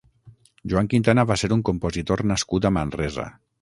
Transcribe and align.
Joan 0.73 0.89
Quintana 0.93 1.27
va 1.33 1.39
ser 1.43 1.51
un 1.59 1.63
compositor 1.71 2.27
nascut 2.35 2.71
a 2.71 2.77
Manresa. 2.83 3.33